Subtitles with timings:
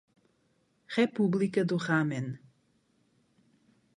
[0.97, 2.27] República do Ramen